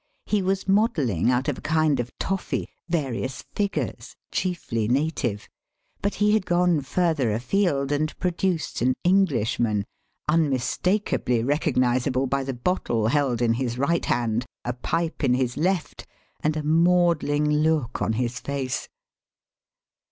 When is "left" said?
15.55-16.07